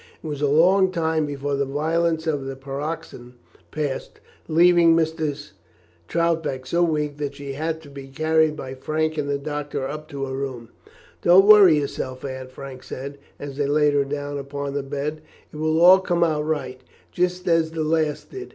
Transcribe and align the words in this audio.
It 0.23 0.25
was 0.25 0.41
a 0.41 0.47
long 0.47 0.91
time 0.91 1.27
before 1.27 1.53
the 1.55 1.63
violence 1.63 2.25
of 2.25 2.45
the 2.45 2.55
paroxysm 2.55 3.35
passed, 3.69 4.19
leaving 4.47 4.95
Mrs. 4.95 5.51
Troutbeck 6.07 6.65
so 6.65 6.81
weak 6.81 7.19
that 7.19 7.35
she 7.35 7.53
had 7.53 7.83
to 7.83 7.89
be 7.91 8.07
carried 8.07 8.55
by 8.55 8.73
Frank 8.73 9.15
and 9.19 9.29
the 9.29 9.37
doctor 9.37 9.87
up 9.87 10.09
to 10.09 10.25
her 10.25 10.33
room. 10.35 10.69
"Don't 11.21 11.43
you 11.43 11.49
worry 11.51 11.77
yourself, 11.77 12.25
Aunt," 12.25 12.49
Frank 12.49 12.81
said, 12.81 13.19
as 13.39 13.57
they 13.57 13.67
laid 13.67 13.93
her 13.93 14.03
down 14.03 14.39
upon 14.39 14.73
the 14.73 14.81
bed; 14.81 15.21
"it 15.53 15.57
will 15.57 15.79
all 15.79 15.99
come 15.99 16.23
out 16.23 16.47
right, 16.47 16.81
just 17.11 17.47
as 17.47 17.69
the 17.69 17.83
last 17.83 18.31
did. 18.31 18.49